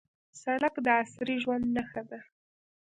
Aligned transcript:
سړک 0.41 0.75
د 0.85 0.87
عصري 0.99 1.35
ژوند 1.43 1.65
نښه 1.75 2.03
ده. 2.09 2.19